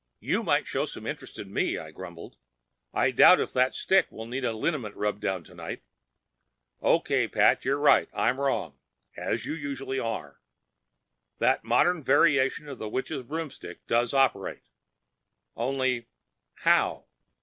"You 0.19 0.41
might 0.41 0.65
show 0.65 0.85
some 0.85 1.05
interest 1.05 1.37
in 1.37 1.53
me," 1.53 1.77
I 1.77 1.91
grumbled. 1.91 2.35
"I 2.91 3.11
doubt 3.11 3.39
if 3.39 3.53
that 3.53 3.75
stick 3.75 4.11
will 4.11 4.25
need 4.25 4.43
a 4.43 4.51
liniment 4.51 4.95
rubdown 4.95 5.43
tonight. 5.43 5.83
Okay, 6.81 7.27
Pat. 7.27 7.63
You're 7.63 7.77
right 7.77 8.09
and 8.11 8.19
I'm 8.21 8.39
wrong, 8.39 8.79
as 9.15 9.45
you 9.45 9.53
usually 9.53 9.99
are. 9.99 10.41
That 11.37 11.63
modern 11.63 12.01
variation 12.03 12.67
of 12.67 12.81
a 12.81 12.89
witch's 12.89 13.21
broomstick 13.21 13.85
does 13.85 14.11
operate. 14.11 14.63
Only—how?" 15.55 17.05